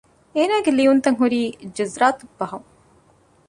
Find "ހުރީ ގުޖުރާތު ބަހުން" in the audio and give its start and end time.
1.21-2.67